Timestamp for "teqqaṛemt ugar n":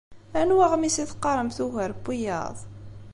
1.09-1.99